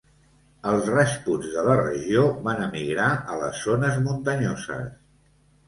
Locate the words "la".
1.67-1.75